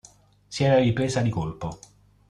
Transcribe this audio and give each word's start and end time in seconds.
Si 0.49 0.63
era 0.63 0.79
ripresa 0.79 1.21
di 1.21 1.29
colpo. 1.29 1.77